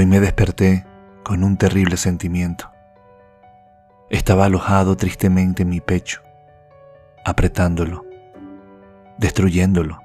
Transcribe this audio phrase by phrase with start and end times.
[0.00, 0.86] Hoy me desperté
[1.22, 2.70] con un terrible sentimiento.
[4.08, 6.22] Estaba alojado tristemente en mi pecho,
[7.22, 8.06] apretándolo,
[9.18, 10.00] destruyéndolo.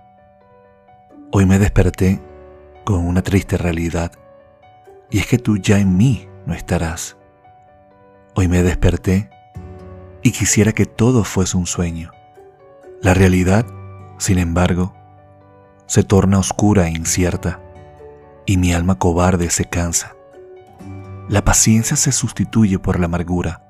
[1.31, 2.21] Hoy me desperté
[2.83, 4.11] con una triste realidad,
[5.09, 7.15] y es que tú ya en mí no estarás.
[8.33, 9.29] Hoy me desperté
[10.21, 12.11] y quisiera que todo fuese un sueño.
[13.01, 13.65] La realidad,
[14.17, 14.93] sin embargo,
[15.85, 17.61] se torna oscura e incierta,
[18.45, 20.15] y mi alma cobarde se cansa.
[21.27, 23.63] La paciencia se sustituye por la amargura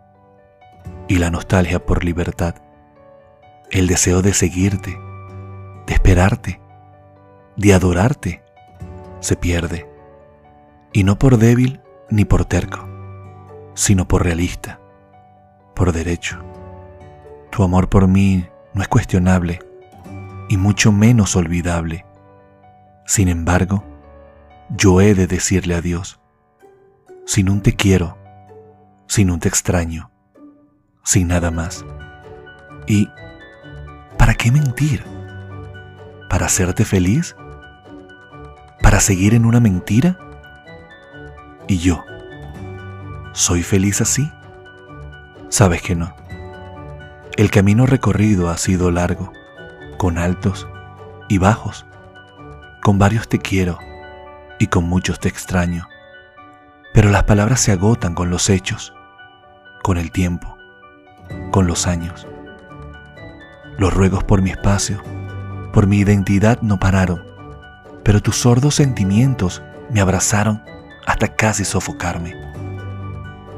[1.07, 2.55] y la nostalgia por libertad.
[3.71, 4.99] El deseo de seguirte,
[5.88, 6.61] de esperarte,
[7.55, 8.43] de adorarte,
[9.20, 9.89] se pierde.
[10.93, 12.87] Y no por débil ni por terco,
[13.73, 14.79] sino por realista,
[15.73, 16.39] por derecho.
[17.51, 19.59] Tu amor por mí no es cuestionable
[20.49, 22.05] y mucho menos olvidable.
[23.05, 23.84] Sin embargo,
[24.77, 26.20] yo he de decirle adiós,
[27.26, 28.18] sin un te quiero,
[29.07, 30.12] sin un te extraño,
[31.04, 31.85] sin nada más.
[32.87, 33.07] ¿Y
[34.18, 35.03] para qué mentir?
[36.29, 37.35] ¿Para hacerte feliz?
[38.81, 40.18] ¿Para seguir en una mentira?
[41.68, 42.03] ¿Y yo?
[43.34, 44.29] ¿Soy feliz así?
[45.49, 46.15] Sabes que no.
[47.37, 49.31] El camino recorrido ha sido largo,
[49.98, 50.68] con altos
[51.29, 51.85] y bajos,
[52.81, 53.79] con varios te quiero
[54.59, 55.87] y con muchos te extraño.
[56.93, 58.93] Pero las palabras se agotan con los hechos,
[59.84, 60.57] con el tiempo,
[61.51, 62.27] con los años.
[63.77, 65.01] Los ruegos por mi espacio,
[65.73, 67.23] por mi identidad no pararon,
[68.03, 70.63] pero tus sordos sentimientos me abrazaron
[71.06, 72.34] hasta casi sofocarme.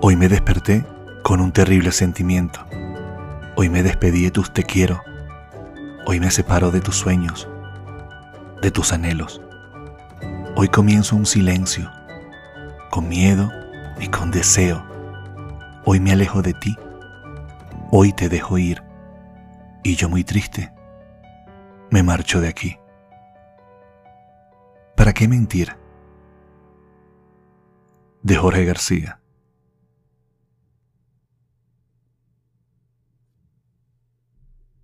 [0.02, 0.86] Hoy me desperté
[1.24, 2.66] con un terrible sentimiento.
[3.56, 5.02] Hoy me despedí de tus te quiero.
[6.06, 7.48] Hoy me separo de tus sueños,
[8.62, 9.42] de tus anhelos.
[10.60, 11.88] Hoy comienzo un silencio,
[12.90, 13.52] con miedo
[14.00, 14.84] y con deseo.
[15.86, 16.76] Hoy me alejo de ti.
[17.92, 18.82] Hoy te dejo ir.
[19.84, 20.74] Y yo muy triste,
[21.92, 22.76] me marcho de aquí.
[24.96, 25.78] ¿Para qué mentir?
[28.24, 29.20] De Jorge García.